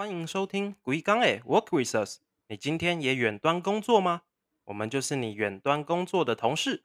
[0.00, 2.16] 欢迎收听《鬼刚诶 Work with Us》。
[2.48, 4.22] 你今天也远端工作吗？
[4.64, 6.84] 我们就是你远端工作的同事。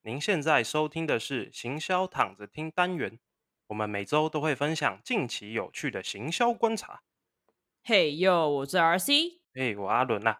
[0.00, 3.18] 您现在收听的是行销躺着听单元，
[3.66, 7.02] 我们每周都会分享近期有趣的行销观察。
[7.82, 9.40] 嘿哟，我是 RC。
[9.52, 10.38] 嘿，我阿伦呐、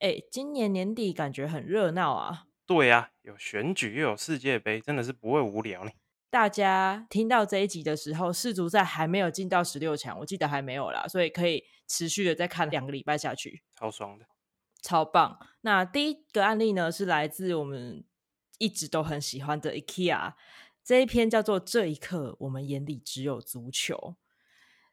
[0.00, 2.48] 哎，今年年底感觉很热闹啊！
[2.66, 5.92] 对啊、有选举又有世界杯，真的是不会无聊呢。
[6.32, 14.24] 大家听到这一集的时候，世足赛还没有进到十六强，我记得还没有啦，所以可以持续的再看两个礼拜下去，超爽的。
[14.80, 15.38] 超棒。
[15.60, 18.02] 那第一个案例呢，是来自我们
[18.56, 20.32] 一直都很喜欢的 IKEA
[20.82, 23.94] 这一篇叫做《这一刻，我们眼里只有足球》。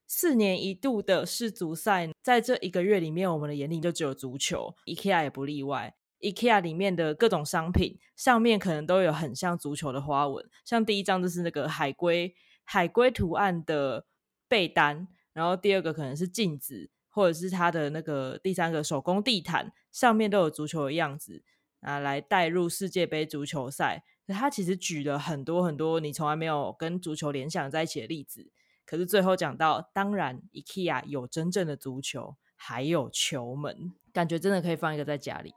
[0.06, 5.96] 四年一度的世足赛，在这一个月里面，我们的眼里就只有足球，IKEA 也不例外。
[6.20, 14.06] IKEA 里面的各种商品上面可能都有很像足球的花纹，像第一张就是那个海龟海龟图案的
[14.48, 21.44] 被单，然后第二个可能是镜子，或者是它的那个第三个手工地毯，上面都有足球的样子，
[21.82, 24.04] 啊，来带入世界杯足球赛。
[24.28, 28.52] 他其实举了很多很多你从来没有跟足球联想在一起的例子，
[28.86, 35.52] 可是最后讲到，当然 IKEA 有真正的足球，还有球门，感觉真的可以放一个在家里。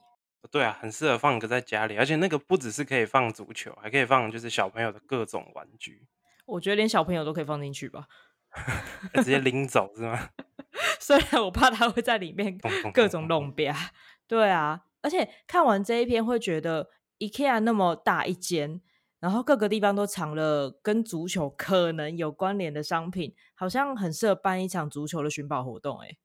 [0.51, 6.07] 对啊，很适合放一个在家里，而且那个不只是可以放足球，还可以放就是小朋友的各种玩具，
[6.47, 8.07] 我觉得连小朋友都可以放进去吧，
[9.15, 10.31] 直接拎走是吗？
[11.01, 12.59] 虽然我怕他会在里面
[12.93, 13.93] 各种弄吧。
[14.27, 18.81] 对啊，而且看完这一篇会觉得 IKEA 那么大一间，
[19.21, 26.19] 然后各个地方都藏了跟足球可能有关联的商品，好像很适合办一场足球的寻宝活动、欸。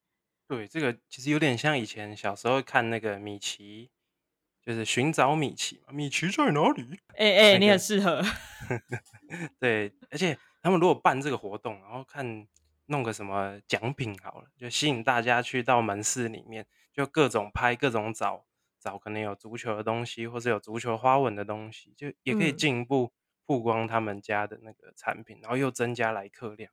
[0.47, 3.91] 对，这个其实有点像以前小时候看那个米奇，
[4.67, 6.99] 就是寻找米奇嘛，米奇在哪里？
[7.15, 8.21] 哎哎、你那个很适合。
[9.57, 12.45] 对，而且他们如果办这个活动，然后看
[12.87, 18.43] 弄个什么奖品好了，就吸引大家去到门市里面，就各种拍、各种找
[18.77, 23.13] 找可能有足球的东西，或是有足球花纹的东西，就也可以嗯进一步
[23.45, 26.69] 曝光他们家的那个产品，然后又增加来客量，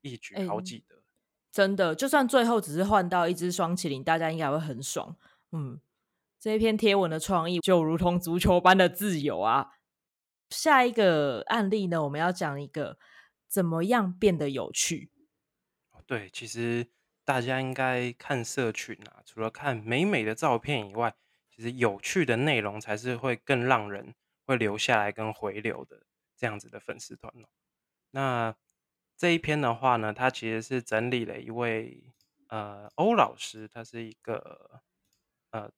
[0.00, 1.02] 一举好嗯几得。
[1.50, 5.16] 真的，就算最后只是换到一只双麒麟，大家应该会很爽。
[5.50, 5.80] 嗯，
[6.42, 9.74] 这一篇贴文的创意就如同足球般的自由啊。
[10.50, 12.98] 下一个案例呢，我们要讲一个
[13.46, 15.12] 怎么样变得有趣。
[16.04, 16.88] 对，其实
[17.24, 21.14] 大家应该看社群啊，除了看美美的照片以外，
[21.48, 24.12] 其实有趣的内容才是会更让人
[24.44, 26.02] 会留下来跟回流的
[26.36, 27.46] 这样子的粉丝团哦。
[28.10, 28.52] 那
[29.16, 32.02] 这一篇的话呢，它其实是整理了一位
[32.48, 34.82] 呃欧老师，他是一个
[35.52, 35.70] 呃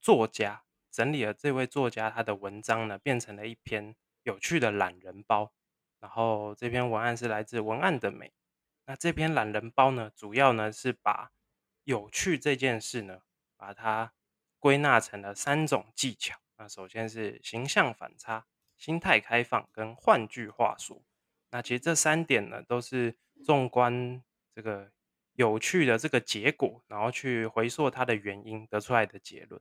[0.00, 5.52] 作家，整理了这位作家他的文章呢，变成了一篇有趣的懒人包。
[6.00, 8.32] 然后这篇文案是来自文案的美。
[8.86, 11.30] 那这篇懒人包呢，主要呢是把
[11.84, 13.20] 有趣这件事呢，
[13.56, 14.12] 把它
[14.58, 16.38] 归纳成了三种技巧。
[16.56, 18.46] 那首先是形象反差、
[18.76, 21.02] 心态开放跟换句话说。
[21.50, 24.22] 那其实这三点呢，都是纵观
[24.54, 24.90] 这个
[25.34, 29.60] 有趣的这个结果，然后去回溯它的原因得出来的结论。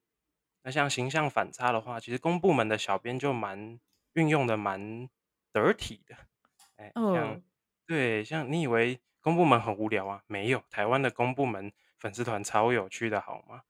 [0.69, 3.79] 那像形象反差的话，其实公部门的小编就蛮
[4.13, 5.09] 运用的蛮
[5.51, 6.15] 得体的，
[6.75, 7.43] 哎，像嗯，
[7.87, 10.21] 对，像你以为公部门很无聊啊？
[10.27, 13.63] 没有，台湾的公部门粉丝团超有趣的，好吗？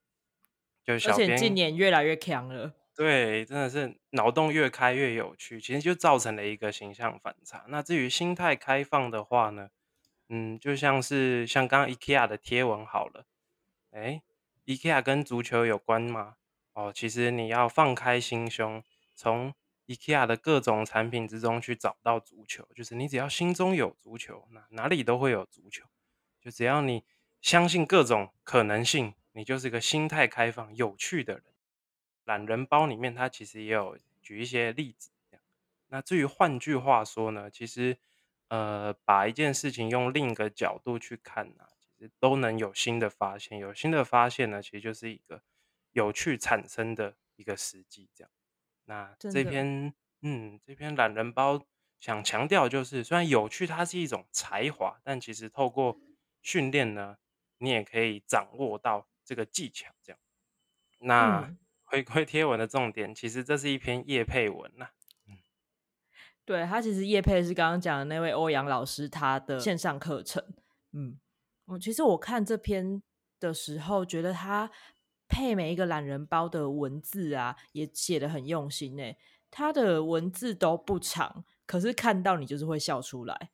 [0.83, 2.73] 就小编近年越来越强了。
[2.93, 7.63] 对，真的是脑洞越开越有趣，其实就造成了一个形象反差。
[7.69, 9.69] 那至于心态开放的话呢，
[10.27, 13.25] 嗯，就像是像刚刚 IKEA 的贴文好了，
[13.91, 14.21] 哎
[14.65, 16.35] ，IKEA 跟足球有关吗？
[16.73, 18.83] 哦，其实你要放开心胸，
[19.15, 19.53] 从
[19.87, 25.85] IKEA 的各种产品之中去找到足球，就是你只要心中有足球，那哪里都会有足球。
[26.39, 27.03] 就只要你
[27.41, 31.43] 相信各种可能性，你就是个心态开放、有趣的人。
[32.23, 35.09] 懒人包里面，它其实也有举一些例子。
[35.87, 37.97] 那至于换句话说呢，其实
[38.49, 41.65] 呃，把一件事情用另一个角度去看啊，
[41.97, 43.57] 其实都能有新的发现。
[43.57, 45.41] 有新的发现呢，其实就是一个
[45.91, 48.09] 有趣产生的一个时机。
[48.13, 48.31] 这样，
[48.85, 51.65] 那这的篇嗯，这篇懒人包
[51.99, 55.99] 想强调就是，虽然有趣它是一种才华，但其实透过
[56.41, 57.17] 训练呢，
[57.57, 59.93] 你也可以掌握到这个技巧。
[60.03, 60.19] 这样，
[60.99, 61.41] 那。
[61.41, 61.57] 嗯，
[61.89, 64.89] 回归贴文的重点，其实这是一篇叶配文呐、
[66.45, 70.43] 对他其实叶配是刚刚讲的那位欧阳老师他的线上课程。
[70.91, 71.19] 嗯，
[71.65, 73.01] 我其实我看这篇
[73.39, 74.69] 的时候，觉得他
[75.29, 79.17] 配每一个懒人包的文字啊，也写的很用心诶。
[79.51, 83.51] 他的文字都不长，可是看到你就是会笑出来。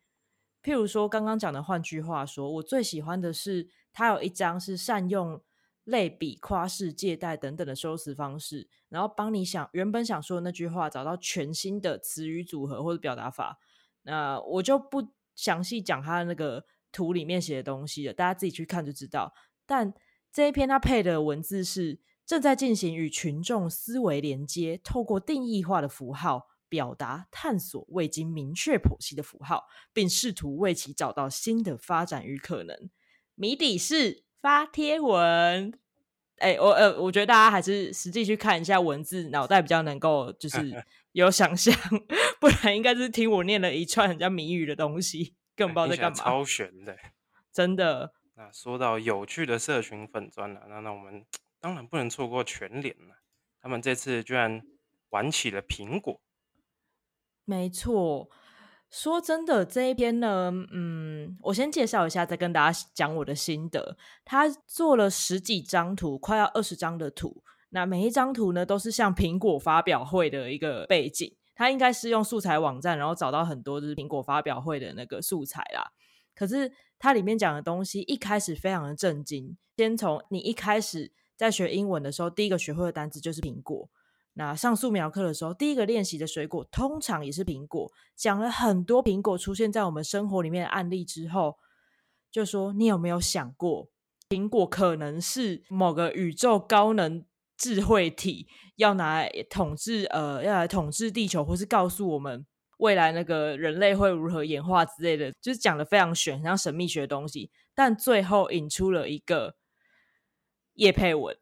[0.63, 5.39] 譬如说刚刚讲的，换句话说，我最喜欢的是它有一张是善用
[5.83, 13.59] 类比、夸饰、借贷等等的修辞方式，然后帮你想原本想说的那句话，找到全新的词语组合或者表达法。
[14.01, 19.33] 那我就不详细讲它那个图里面写的东西了，大家自己去看就知道。
[19.65, 19.93] 但
[20.35, 32.75] 这一篇它配的文字是正在进行与群众思维连接，透过定义化的符号表达、探索未经明确剖析的符号，并试图为其找到新的发展与可能。
[33.35, 35.79] 谜底是发贴文。
[36.39, 40.83] 哎，我呃，我觉得大家还是实际去看一下文字，脑袋比较能够就 是
[41.13, 41.73] 有想象，
[42.41, 46.17] 不然应该是听我念了一串很像谜语的东西，根本不知道在干嘛。
[46.17, 46.97] 超悬的，
[47.53, 48.14] 真的。
[48.37, 51.25] 那说到有趣的社群粉砖了，那那我们
[51.61, 53.15] 当然不能错过全联了。
[53.61, 54.61] 他们这次居然
[55.11, 56.19] 玩起了苹果。
[57.45, 58.29] 没错，
[58.89, 63.97] 说真的，这一篇呢，嗯，我先介绍一下，再跟大家讲我的心得。
[64.25, 67.41] 他做了十几张图，快要二十张的图。
[67.69, 71.33] 那每一张图呢，都是像苹果发表会的一个背景。
[71.55, 75.93] 他应该是用素材网站，然后找到很多就是苹果发表会的那个素材啦。
[76.35, 76.69] 可是。
[76.97, 79.57] 它里面讲的东西一开始非常的震惊。
[79.77, 83.89] 先从你一开始在学英文的时候，第一个学会的单词就是苹果。
[84.37, 87.91] 那上素描课的时候，第一个练习的水果通常也是苹果。
[88.15, 91.57] 讲了很多苹果出现在我们生活里面的案例之后，
[92.31, 93.89] 就说你有没有想过，
[94.27, 97.23] 苹果可能是某个宇宙高能
[97.57, 102.45] 智慧体要拿来统治呃，要来统治地球，或是告诉我们？
[102.77, 107.49] 未来那个人类会如何演化之类的，就是讲的非常玄，像神秘学的东西。
[107.73, 109.55] 但最后引出了一个
[110.73, 111.37] 叶佩文，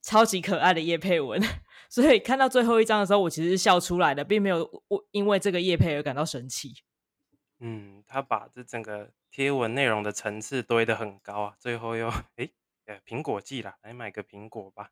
[0.00, 1.40] 超级可爱的叶佩文。
[1.88, 6.72] 所以看到最后一章的时候，我其实是笑出来的，并没有我因为这个叶佩而感到生气。
[7.58, 12.48] 嗯，他把这整个贴文内容的层次堆得很高啊，最后又哎，
[13.06, 14.90] 苹果季啦，来买个苹果吧，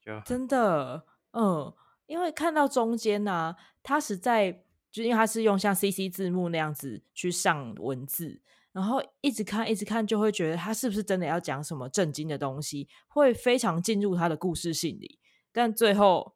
[0.00, 1.72] 就真的，嗯，
[2.06, 4.62] 因为看到中间呢，他实在。
[4.96, 8.40] 就因为它是用像 CC 字幕那样子去上文字，
[8.72, 15.18] 然后一直看一直看，就会觉得他是不是真的要讲什么震惊的东西，会非常进入他的故事性里。
[15.52, 16.34] 但最后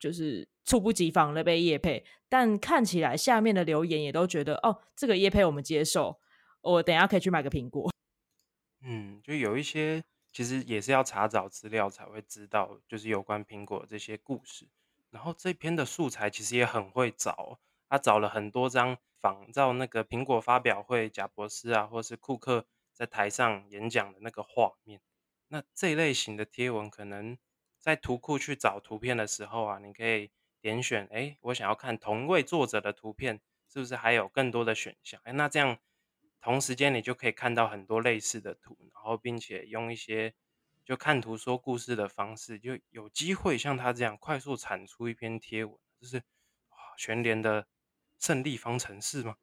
[0.00, 6.18] 就是猝不及防的被叶配，但看起来下面的留言也都觉得哦，这个叶配我们接受，
[6.60, 7.88] 我等下可以去买个苹果。
[8.80, 10.02] 嗯，就有一些
[10.32, 14.66] 其实也是要查找资料才会知道，就是有关苹果这些故事。
[15.12, 17.60] 然后这篇的素材其实也很会找。
[17.92, 25.02] 他找了很多张仿照那个苹果发表会贾博士啊，或是库克在台上演讲的那个画面。
[25.48, 27.36] 那这类型的贴文，可能
[27.78, 30.30] 在图库去找图片的时候啊，你可以
[30.62, 35.20] 点选，哎，我想要看同位作者的图片，是不是还有更多的选项？
[35.24, 35.76] 哎，那这样
[36.40, 40.32] 同时间你就可以看到很多类似的图，然后并且用一些
[40.82, 46.16] 就看图说故事的方式，就有机会像他这样快速产出一篇贴文，就是
[46.70, 47.66] 哇，全联的。
[48.22, 49.34] 胜利方程式吗？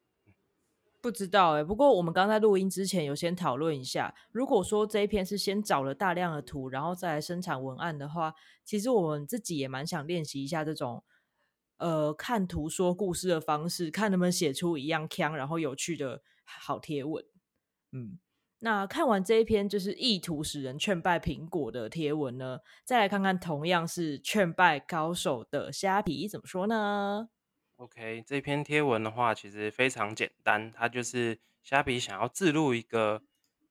[1.01, 1.63] 不知道哎。
[1.65, 8.33] 不过我们刚在录音之前有先讨论一下，如果说这一篇是先找了大量的图，然后再来生产文案的话，
[8.63, 11.03] 其实我们自己也蛮想练习一下这种
[11.75, 17.25] 呃看图说故事的方式，看能不能写出一样强然后有趣的好贴文。
[17.92, 18.18] 嗯，
[18.59, 27.27] 那看完这一篇就是意图使人劝败苹果的贴文呢，再来看看同样是劝败高手的虾皮怎么说呢
[27.80, 33.24] ？OK，这篇贴文的话，其实非常简单，它就是虾皮想要自录一个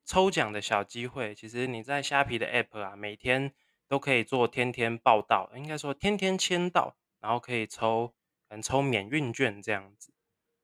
[0.06, 1.34] 抽奖的小机会。
[1.34, 3.52] 其实你在虾皮的 App 啊，每天
[3.86, 8.14] 都可以做天天报道，应该说天天签到，然后可以抽，
[8.48, 10.10] 可能抽免运券这样子。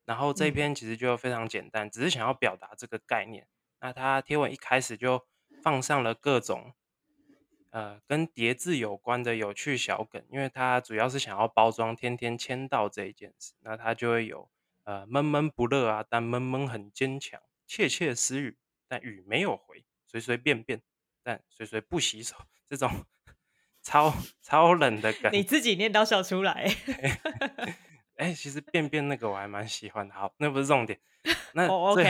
[0.07, 3.47] 然后这篇其实就非常简单，只是想要表达这个概念。
[3.81, 5.27] 那它贴文一开始就
[5.63, 6.73] 放上了各种。
[7.75, 14.49] 呃，跟叠字有关的有趣小梗，因为它主要是想要包装天天签到这一件事，那它就会有
[14.85, 20.81] 呃闷闷不乐啊，但闷闷很坚强，窃窃私语，但语没有回，随随便便，
[21.25, 22.88] 但随随不洗手，这种
[23.83, 26.73] 超超冷的梗，你自己念到笑出来。
[28.19, 31.00] 哎，其实便便那个我还蛮喜欢的，好，那不是重点。
[31.54, 32.04] 那 OK，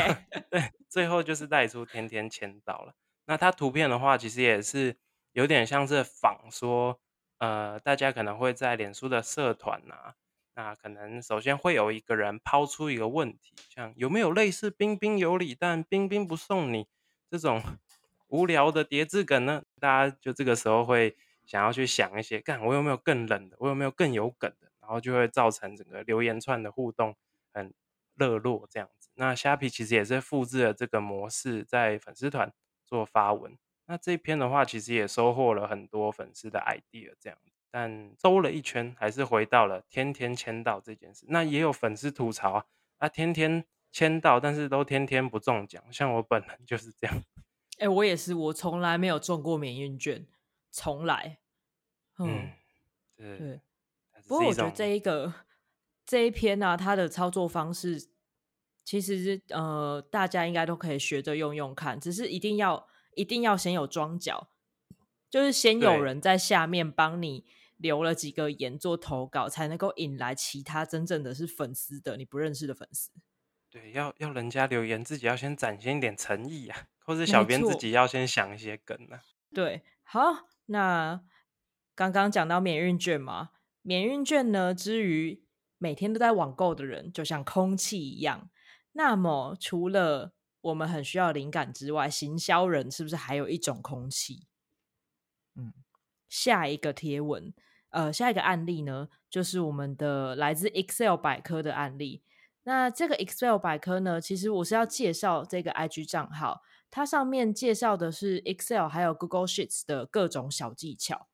[0.50, 2.94] 对，最后就是带出天天签到了。
[3.24, 4.98] 那它图片的话，其实也是。
[5.34, 7.00] 有点像是仿说，
[7.38, 10.14] 呃，大家可能会在脸书的社团呐，
[10.54, 16.86] 那可能首先会有一个人抛出一个问题，像有没有类似彬彬有礼但彬彬不送你
[17.28, 17.60] 这种
[18.28, 19.64] 无聊的叠字梗呢？
[19.80, 27.16] 大家就这个时候会想要去想一些，干我有没有更冷的，我有没有更有梗的，然后就会造成整个留言串的互动
[27.52, 27.74] 很
[28.14, 29.10] 热络这样子。
[29.14, 32.52] 那虾皮其实也是复制了这个模式，在粉丝团。
[32.86, 33.56] 做发文。
[33.86, 37.38] 那这篇的话，其实也收获了很多粉丝的 idea，这样。
[37.70, 41.26] 但兜了一圈，还是回到了天天签到这件事。
[41.28, 42.64] 那也有粉丝吐槽啊，
[42.98, 45.82] 啊，天天签到，但是都天天不中奖。
[45.90, 47.22] 像我本人就是这样。
[47.78, 50.24] 哎，我也是，我从来没有中过免运券，
[50.70, 51.38] 从来。
[52.20, 52.52] 嗯，
[53.16, 53.60] 对。
[54.28, 55.34] 不过我觉得这一个
[56.06, 58.08] 这一篇呢，它的操作方式，
[58.84, 64.48] 其实呃，大家应该都可以学着用用看，只是一定要一定要先有庄脚，
[65.30, 67.44] 就是先有人在下面帮你。
[67.76, 73.10] 留了几个言做投稿，才能够引来其他真正的是粉丝的你不认识的粉丝。
[73.68, 79.20] 对，要要人家留言，自己要先展现一点诚意啊，或者小编自己要先想一些梗啊。
[79.52, 81.20] 对，好，那
[81.96, 83.50] 刚刚讲到免运券嘛，
[83.82, 85.42] 免运券呢，之于
[85.76, 88.48] 每天都在网购的人，就像空气一样。
[88.92, 90.32] 那么，除了
[90.64, 94.46] 我们很需要灵感之外，行销人是不是还有一种空气？
[95.54, 95.72] 嗯。
[96.26, 97.54] 下一个贴文，
[97.90, 102.24] 呃，下一个案例呢，就是我们的来自 Excel 百科的案例。
[102.64, 111.28] 那这个 Excel 百科呢，其实我是要介绍这个 IG 账号，它上面介绍的是 Excel 还有 Google Sheets 的各种小技巧。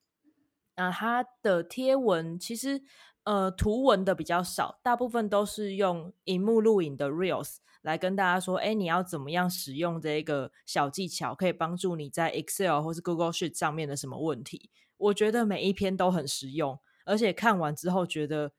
[0.76, 2.82] 那它的贴文其实
[3.22, 7.56] 呃图文的比较少，大部分都是用荧幕录影的 Reels。
[7.82, 14.70] 来跟大家说，哎，你要怎么样使用这个小技巧，可以帮助你在 Excel 或是 Google Sheet 上面的什么问题？
[14.98, 18.52] 我觉得每一篇都很实用，而且看完之后觉得，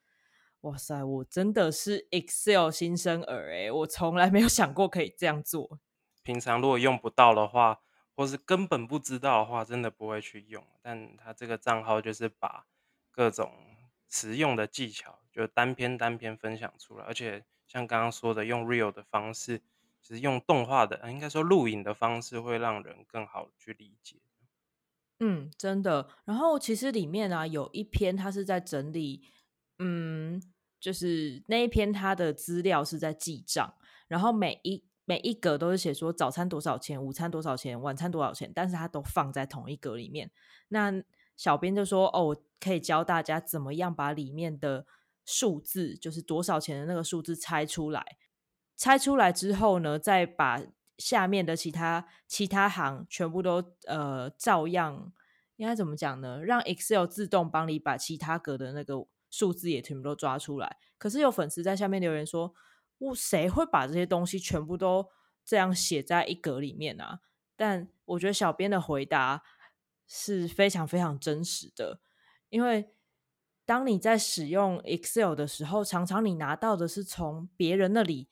[0.62, 5.80] 哇塞，我真的是 Excel 新生儿哎，我从来没有想过可以这样做。
[6.24, 7.82] 平常如果用不到的话，
[8.16, 10.66] 或是根本不知道的话，真的不会去用。
[10.82, 12.66] 但他这个账号就是把
[13.12, 13.54] 各种
[14.10, 17.46] 实用的技巧，就单篇单篇分享出来，而且。
[17.72, 19.60] 像刚刚说的，用 real 的方式，
[20.02, 24.18] 就是用动画的，应该说录影的方式，会让人更好去理解。
[25.22, 26.10] 嗯，真的。
[26.26, 29.24] 然后其实里面啊，有一篇他是在整理，
[29.80, 30.44] 嗯，
[30.82, 33.74] 就是那一篇他的资料是在记账，
[34.10, 40.30] 然后每一每一格都是写说早餐多少钱，午餐多少钱，晚餐多少钱，但是他都放在同一格里面。
[40.68, 41.02] 那
[41.38, 44.86] 小编就说，哦，可以教大家怎么样把里面的。
[45.26, 48.18] 数字就是多少钱的那个数字猜出来，
[48.76, 50.62] 猜出来之后呢，再把
[50.98, 55.14] 下面的其他其他行全部都呃照样，
[55.56, 56.44] 应该怎么讲呢？
[56.44, 60.78] 让 Excel 自动帮你把其他格的那个数字也全部都抓出来。
[60.98, 62.54] 可是有粉丝在下面留言说
[63.00, 65.08] ：“我谁会把这些东西全部都
[65.46, 67.22] 这样写在一格里面啊？”
[67.56, 69.44] 但我觉得小编的回答
[70.08, 72.02] 是非常非常真实的，
[72.50, 72.90] 因为。
[73.72, 78.28] 当你在使用 Excel 的时候，常常你拿到的是从别人那里、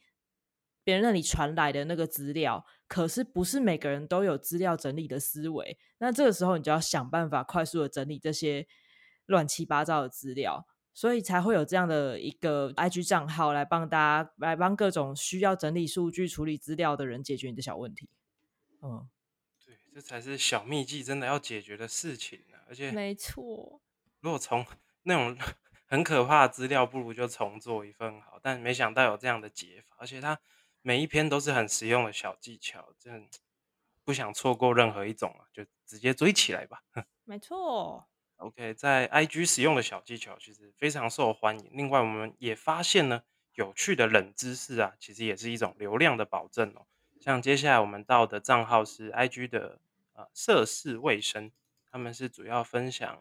[0.84, 5.80] 别人那里传来的那个资料，可是不是每个人都有资料整理的思维。
[6.00, 8.68] 那这个时候，你就要想办法快速的整理这些
[9.28, 18.10] 乱七八糟的资料，所以才会有这样的一个 IG 账号来帮大家来帮各种需要整理数据、处理资料的人解决你的小问题。
[18.82, 19.08] 嗯，
[19.66, 22.58] 对，这才是小秘技真的要解决的事情呢。
[22.68, 23.80] 而且，没错，
[24.20, 24.66] 如果从
[25.10, 25.36] 那种
[25.88, 28.40] 很可怕的资料，不如就重做一份好。
[28.42, 30.40] 但没想到有这样的解法，而且它
[30.84, 33.28] 每一篇都是很实用的小技巧，真
[34.06, 36.84] 不想错过任何一种啊，就直接追起来吧。
[37.26, 38.08] 没错。
[38.38, 41.70] OK，在 IG 使用的小技巧其实非常受欢迎。
[41.74, 43.24] 另外，我们也发现呢，
[43.56, 46.86] 有趣的冷知识啊，其实也是一种流量的保证哦。
[47.20, 49.82] 像接下来我们到的账号是 IG 的
[50.14, 51.52] 呃涉世卫生，
[51.92, 53.20] 他们是主要分享。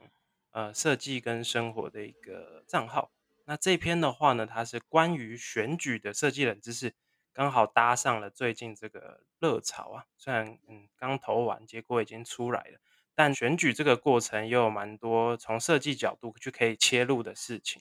[0.59, 3.13] 呃，设计跟生活的一个账号。
[3.45, 6.95] 那这篇的话呢，它是关于选举的设计冷知识，
[7.33, 10.07] 刚好搭上了最近这个热潮啊。
[10.17, 12.81] 虽然嗯刚投完，结果已经出来了，
[13.15, 17.81] 但选举这个过程又有蛮多从设计角度去可以切入的事情，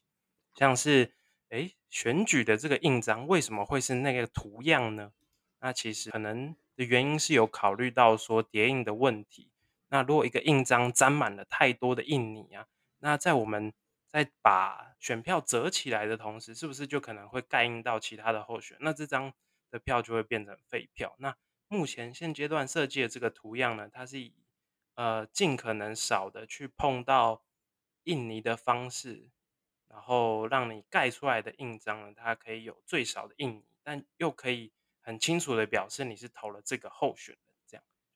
[0.53, 1.15] 像是
[1.49, 5.13] 诶选举的这个印章为什么会是那个图样呢？
[5.61, 9.49] 那其实可能的原因是有考虑到说叠印的问题。
[9.89, 12.67] 那如果一个印章沾满了太多的印泥啊，
[12.99, 13.73] 那在我们
[14.07, 18.77] 在把选票折起来的同时，是不是就可能会盖印到其他的候选？
[18.81, 19.33] 那这张
[19.69, 21.15] 的票就会变成废票。
[21.19, 21.35] 那
[21.67, 24.33] 目前现阶段设计的这个图样呢，它是以
[24.95, 27.43] 呃尽可能少的去碰到
[28.03, 29.29] 印泥的方式，
[29.87, 37.37] 然后让你盖出来的印章呢，它可以有最少的印泥，但又可以很清楚的表示你是投了这个候选。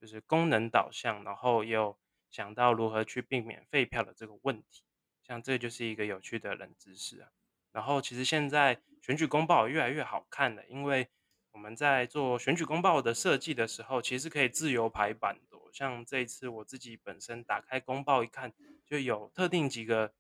[0.02, 1.96] 就是功能导向，然后又
[2.32, 4.84] 想到如何去避免废票的这个问题，
[5.24, 7.30] 像这就是一个有趣的冷知识啊。
[7.72, 11.08] 然后其实现在选举公报越来越好看了，因为
[11.52, 15.52] 我们在做选举公报的设计的时候，其实可以自由排版的。
[15.72, 18.52] 像这一次我自己本身打开公报一看，
[18.86, 20.14] 就有特定几个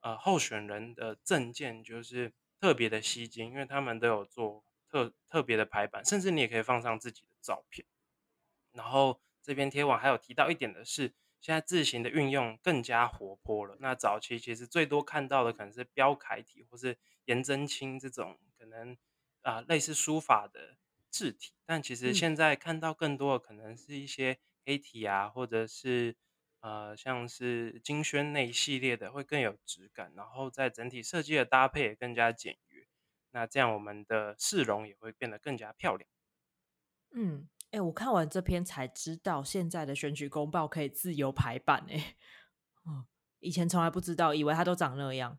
[0.00, 2.30] 呃候选人的证件，就是
[2.60, 7.86] 特别的吸睛，因为他们都有做特特别的排版，甚至你也可以放上自己的照片。
[8.72, 9.18] 然后
[9.48, 13.78] 这篇贴文还有提到一点的是，现在字形的运用更加活泼了。
[13.80, 18.94] 那早期其实最多看到的可能是标楷体或是颜真卿这种可能
[19.40, 20.76] 啊类似书法的
[21.08, 26.14] 字体，但其实现在看到更多的可能是一些黑体啊，或者是
[26.60, 32.86] 呃像是金萱那一系列的会更有质感，然后在整体设计的搭配也更加简约。
[33.30, 36.06] 那这样我们的市容也会变得更加漂亮。
[37.12, 37.48] 嗯。
[37.70, 42.16] 哎，我看完这篇才知道，现在的选举公报可以自由排版哎，
[42.84, 43.04] 哦，
[43.40, 45.38] 以前从来不知道，以为它都长那样。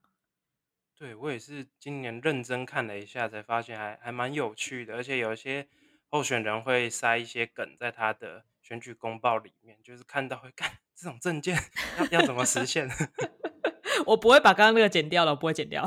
[0.95, 5.67] 对我也是今年认真看了一下，才发现还还蛮有趣的，而且有一些
[6.07, 11.57] 候选人会塞一些梗在他的选举公报里面，就是看到会 干这种证件
[11.98, 12.88] 要要怎么实现？
[14.05, 15.83] 我不会把刚刚那个剪掉了，我不会剪掉。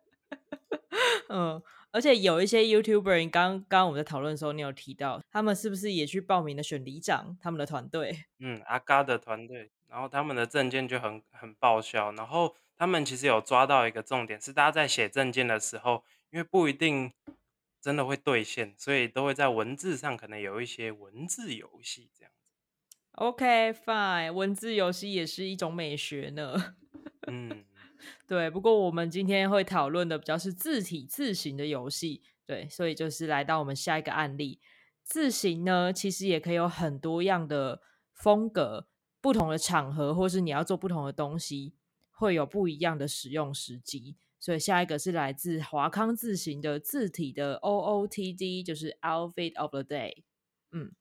[1.30, 1.62] 嗯。
[1.92, 7.36] 而且有一些 YouTuber，刚刚刚我们在讨论的时候，你有提到他们是不是也去报名的选里长？
[7.40, 12.12] 他们的团队， 嗯，阿嘎的团队，然后他们的证件就很很爆笑。
[12.12, 17.12] 然后他们其实有抓到一个重点，是大家在写证件的时候，因为不一定
[17.80, 22.38] 真的会兑现，所以都会在文字上可能有一些文字游戏这样子。
[23.12, 26.76] OK，fine，文字游戏也是一种美学呢。
[27.26, 27.64] 嗯。
[28.26, 34.60] 对，不过我们今天会讨论的比较是字体字形的游戏，对，所以就是来到我们下一个案例。
[35.02, 37.80] 字形呢，其实也可以有很多样的
[38.12, 38.86] 风格，
[39.20, 41.74] 不同的场合，或是你要做不同的东西，
[42.12, 44.16] 会有不一样的使用时机。
[44.38, 50.22] 所以下一个是来自华康字形的字体的 OOTD，就是 Outfit of the Day。
[50.70, 50.92] 嗯，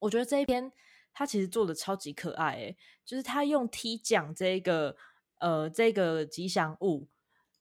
[0.00, 0.72] 我觉得这一篇
[1.12, 4.96] 它其实做的超级可爱，诶，就是他用 T 讲这个。
[5.38, 7.08] 呃，这个吉祥物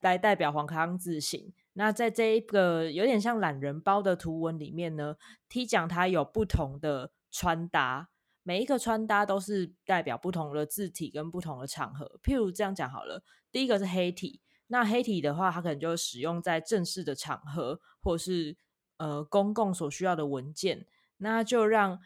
[0.01, 1.53] 来代表黄康字形。
[1.73, 5.15] 那在这一个有点像懒人包的图文里面呢
[5.49, 8.09] ，T 讲它有不同的穿搭，
[8.43, 12.19] 每一个穿搭都是代表不同的字体跟不同的场合。
[12.23, 18.55] 譬如这样讲好了，第一个是黑体，那黑体的话，它可能就使用在正式的场合，或是
[18.97, 20.85] 呃公共所需要的文件，
[21.17, 21.99] 那就让。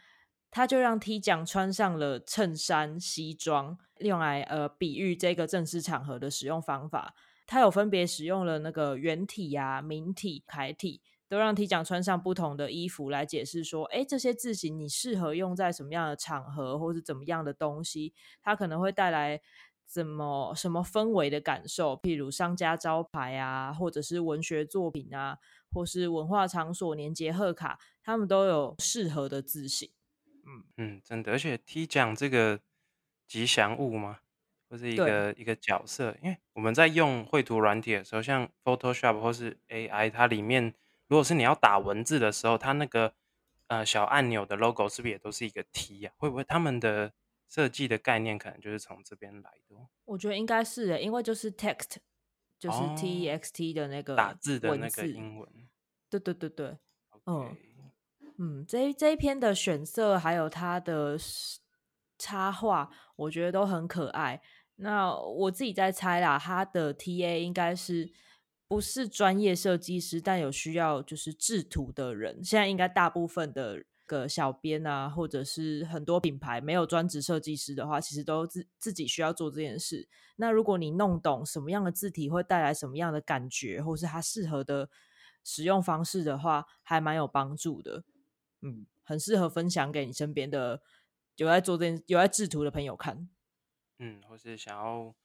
[0.51, 7.13] 他就让 T 奖穿上了衬衫、西装，用来呃比喻这个正式场合的使用方法。
[7.45, 19.41] 他有分别使用了那个圆体呀、明体、楷体，都让 T 奖穿上不同的衣服来解释说，哎，这些字形你适合用在什么样的场合，或是怎么样的东西，它可能会带来
[19.87, 25.39] 怎么什么氛围的感受，譬如商家招牌啊，或者是文学作品啊，
[25.73, 29.89] 或是文化场所年节贺卡，他们都有适合的字形。
[30.49, 30.63] 嗯。
[30.77, 32.59] 嗯，真的，而且 T 奖这个
[33.27, 34.19] 吉祥物嘛，
[34.69, 40.73] 或是一个一个角色，因为我们在用绘图软体的时候，像 Photoshop 或是 AI，它里面
[41.07, 43.13] 如果是你要打文字的时候，它那个
[43.67, 46.11] 呃小按钮的 logo 是不是也都是一个 T 呀？
[46.17, 47.13] 会不会他们的
[47.47, 49.75] 设计的概念可能就是从这边来的？
[50.05, 51.97] 我觉得应该是诶，因为就是 text
[52.57, 55.47] 就是 T E X T 的那个打字的那个英文，
[56.09, 56.77] 对对对对，
[57.25, 57.55] 嗯。
[58.41, 61.17] 嗯，这这一篇的选色还有它的
[62.17, 64.41] 插画，我觉得都很可爱。
[64.77, 68.13] 那我自己在猜啦，他的 T A 应该是
[68.65, 72.41] 不是专业设计师，但有需要就是制图的人。
[72.41, 80.07] 现在应该大部分的个小编啊，或者是很多品牌没有专职设计师的话，其实都自自己需要做这件事。
[80.37, 84.89] 那如果你弄懂什么样的字体会带来什么样的感觉，或是它适合的
[85.43, 88.05] 使用方式的话，还蛮有帮助的。
[88.61, 90.81] 嗯，很适合分享给你身边的
[91.37, 93.29] 有在做这有在制图的朋友看。
[93.99, 95.15] 嗯，或是想要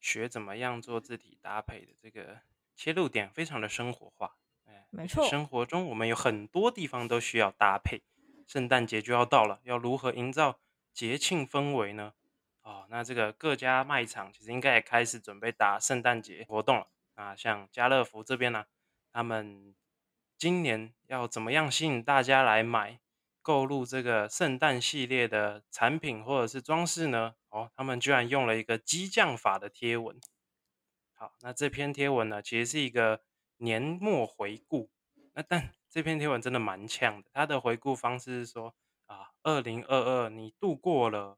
[0.00, 2.40] 学怎么样做字体搭配的这个
[2.74, 4.36] 切入点，非常的生活化。
[4.66, 8.02] 哎，没错，生活中我们有很多地方都需要搭配。
[8.46, 10.58] 圣诞节就要到了，要如何营造
[10.92, 12.14] 节庆氛围呢？
[12.62, 16.88] 哦，那这个各家卖场其实应该也开始准备打圣诞节活动了。
[17.14, 18.64] 啊，像家乐福这边呢，
[19.12, 19.74] 他们。
[20.40, 22.98] 今年要怎么样吸引大家来买
[23.42, 27.34] 购入这个圣诞系列的产品或者是装饰呢？
[27.50, 30.18] 哦，他们居然用了一个激将法的贴文。
[31.12, 33.20] 好，那这篇贴文呢，其实是一个
[33.58, 34.88] 年末回顾。
[35.34, 38.74] 那但这篇贴文真的蛮呛的，它的回顾方式是说
[39.04, 41.36] 啊，二零二二你度过了，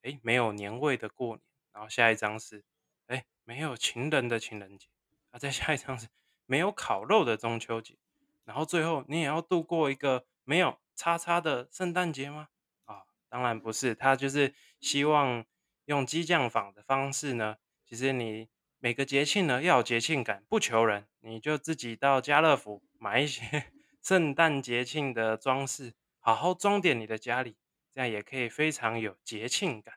[0.00, 1.42] 哎，没有年味的过年。
[1.70, 2.64] 然后下一张是，
[3.08, 4.88] 哎，没有情人的情人节。
[5.32, 6.08] 啊，再下一张是
[6.46, 7.98] 没有烤肉的中秋节。
[8.46, 12.48] 然后最后你也要度过一个没有叉叉的圣诞节吗？
[12.86, 15.44] 啊，当然不是，他就是希望
[15.84, 17.56] 用激将法的方式呢。
[17.84, 27.56] 其实你每个节庆呢要有节庆感，不求人，你就自己到家乐福买一些 圣诞节庆的装饰，好好装点你的家里，
[27.92, 29.94] 这样也可以非常有节庆感。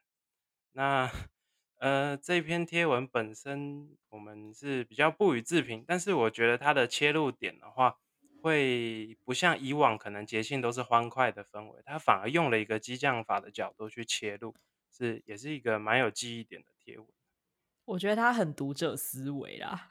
[0.72, 1.12] 那
[1.78, 7.98] 呃，这篇贴文本身我们是比较不予置评，但是我觉得它的切入点的话，
[8.42, 14.56] 会不像以往可能节庆都是欢快的氛围，它反而用了一个激将法的角度去切入，
[14.92, 17.08] 是也是一个蛮有记忆点的贴文。
[17.86, 19.90] 我觉得他很读者思维啦。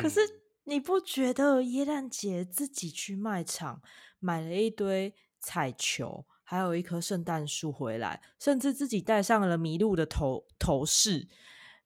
[0.00, 3.82] 可是嗯，你不觉得耶诞节自己去卖场
[4.18, 11.28] 买了一堆彩球，还有一棵圣诞树回来，甚至自己戴上了麋鹿的头头饰，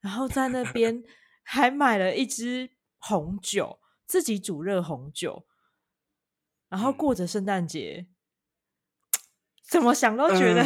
[0.01, 1.05] 然后在那边
[1.45, 5.47] 还买了一支红酒，自己煮热红酒，
[6.69, 8.07] 然后过嗯，着圣诞节，
[9.63, 10.65] 怎么想都觉得，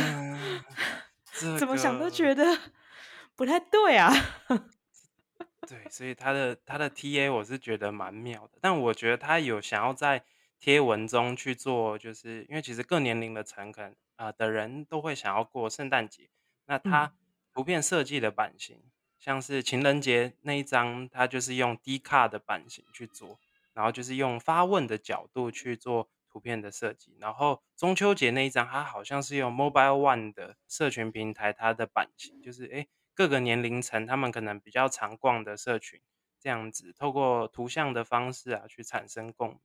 [1.59, 2.45] 怎么想都觉得
[3.37, 4.13] 不太对啊。
[5.69, 10.25] 对，所以他的他的 TA 我是觉得蛮妙的，但我觉得他有想要在
[10.59, 16.31] 贴文中去做，就是因为其实各年龄的诚恳啊的人都会想要过圣诞节，
[16.65, 17.13] 那嗯，他
[17.53, 18.83] 图片设计的版型，
[19.19, 23.39] 像是情人节那一张，它就是用低卡的版型去做，
[23.73, 36.01] 然后就是用发问的角度去做图片的设计，然后中秋节那一张，它好像是用 Mobile One 的社群平台，它的版型就是诶各个年龄层他们可能比较常逛的社群，
[36.39, 39.59] 这样子透过图像的方式啊去产生共鸣。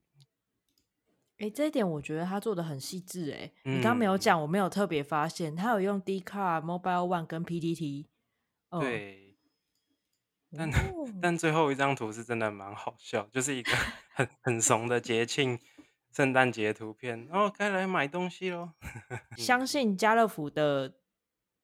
[1.39, 3.53] 诶，这一点我觉得他做的很细致诶。
[3.63, 8.07] 你刚刚没有嗯，讲，我没有特别发现，他有用 d c a r Mobile One 跟 P D T。
[8.69, 9.22] 嗯，对，
[10.57, 13.71] 但哦，但最后一张图是真的蛮好笑，就是一个
[14.13, 15.59] 很很怂的节庆
[16.11, 18.71] 圣诞节图片，哦，该来买东西喽。
[19.37, 20.93] 相嗯，信家乐福的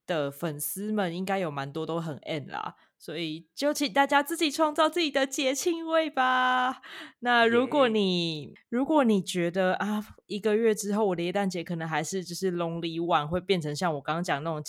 [0.08, 6.82] 的粉丝们应该有蛮多都很 N 啦，所以就请大家自己创造自己的节庆味吧。
[7.20, 14.64] 那如果耶，你如果你觉得啊，一个月之后我的耶诞节可能还是就是 Lonely One 会变成像我刚刚讲那种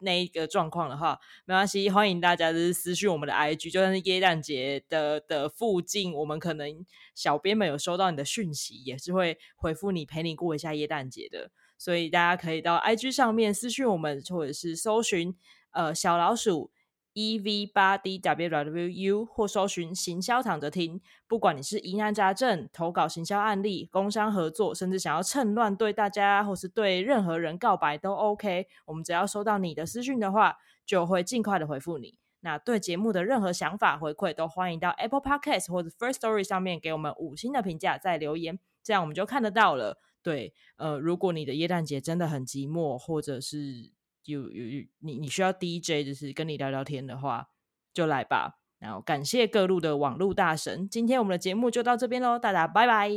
[0.00, 6.84] 那一个状况的话，没关系，欢迎大家就是私讯我们的 IG，就算是耶诞节的的附近，我们可能
[7.14, 11.50] 小编们有收到你的讯息，也是会回复你，陪你过一下耶诞节的。
[11.76, 15.36] 所以大家可以到 IG 上面私讯我们，或者是搜寻
[15.70, 16.70] 呃小老鼠
[17.18, 21.00] E V 八 D W W U 或搜寻行销躺着听。
[21.26, 28.68] 不管你是疑难杂症、投稿行销案例、工商合作，甚至想要趁乱对大家或是对任何人告白都 OK。
[28.86, 32.16] 我们只要收到你的私讯的话，就会尽快的回复你。
[32.40, 39.98] 那对节目的任何想法回馈，都欢迎到 Apple Podcast 或者 First Story 上面给我们五星的评价，再留言，这样我们就看得到了。
[40.22, 43.90] 对，呃，如果你的耶诞节真的很寂寞，或者是
[44.28, 47.48] 有有有你你需要 DJ，就是跟你聊聊天的话，
[47.94, 48.58] 就来吧。
[48.78, 53.10] 然后感谢各路的网络大神，今天我们的节目就到这边喽，大家拜拜。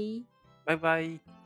[0.65, 1.40] 拜拜。